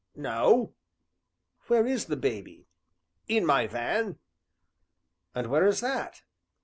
[0.15, 0.73] "No,"
[1.67, 2.65] "Where is the baby?"
[3.27, 4.17] "In my van."
[5.35, 6.23] "And where is that?"